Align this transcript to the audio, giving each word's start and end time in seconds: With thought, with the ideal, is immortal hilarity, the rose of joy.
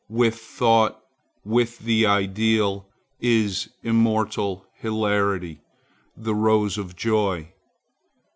With 0.09 0.33
thought, 0.33 0.99
with 1.45 1.77
the 1.77 2.07
ideal, 2.07 2.87
is 3.19 3.69
immortal 3.83 4.65
hilarity, 4.73 5.61
the 6.17 6.33
rose 6.33 6.79
of 6.79 6.95
joy. 6.95 7.53